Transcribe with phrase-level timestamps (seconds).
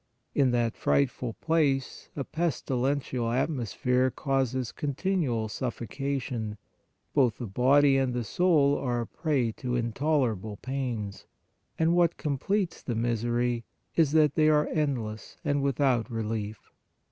[0.33, 6.57] In that frightful place a pestilential atmosphere causes continual suf focation;
[7.13, 11.27] both the body and the soul are a prey to intolerable pains,
[11.77, 13.63] and what completes the misery,
[13.95, 16.71] is that they are endless and without relief.